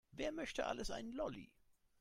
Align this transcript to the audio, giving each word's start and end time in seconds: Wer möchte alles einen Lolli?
Wer 0.09 0.31
möchte 0.31 0.65
alles 0.65 0.89
einen 0.89 1.11
Lolli? 1.11 1.51